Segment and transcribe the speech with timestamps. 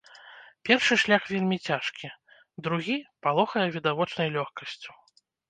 [0.69, 2.07] Першы шлях вельмі цяжкі,
[2.69, 4.91] другі палохае відавочнай лёгкасцю.